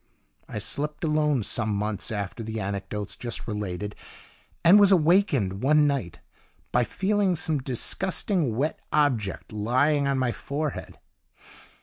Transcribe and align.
I 0.49 0.57
slept 0.57 1.03
alone 1.03 1.43
some 1.43 1.75
months 1.75 2.11
after 2.11 2.41
the 2.41 2.59
anecdotes 2.59 3.15
just 3.15 3.47
related, 3.47 3.95
and 4.65 4.79
was 4.79 4.91
awakened 4.91 5.61
one 5.61 5.85
night 5.85 6.21
by 6.71 6.83
feeling 6.85 7.35
some 7.35 7.59
disgusting, 7.59 8.55
wet 8.55 8.79
object 8.91 9.53
lying 9.53 10.07
on 10.07 10.17
my 10.17 10.31
forehead. 10.31 10.97